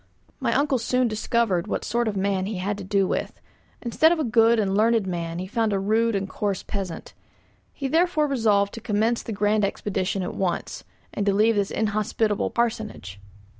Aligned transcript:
My 0.39 0.55
uncle 0.55 0.79
soon 0.79 1.07
discovered 1.07 1.67
what 1.67 1.85
sort 1.85 2.07
of 2.07 2.15
a 2.15 2.19
man 2.19 2.47
he 2.47 2.57
had 2.57 2.75
to 2.79 2.83
do 2.83 3.07
with; 3.07 3.39
instead 3.83 4.11
of 4.11 4.17
a 4.17 4.23
good 4.23 4.57
and 4.57 4.75
learned 4.75 5.05
man 5.05 5.37
he 5.37 5.45
found 5.45 5.73
a 5.73 5.77
rude 5.79 6.15
and 6.15 6.27
coarse 6.27 6.63
peasant. 6.63 7.13
He 7.71 7.87
therefore 7.87 8.25
resolved 8.25 8.73
to 8.73 8.81
commence 8.81 9.21
the 9.21 9.31
grand 9.31 9.63
expedition 9.63 10.23
at 10.23 10.33
once, 10.33 10.83
and 11.13 11.23
to 11.27 11.33
leave 11.35 11.53
this 11.55 11.69
inhospitable 11.69 12.49
parsonage. 12.49 13.19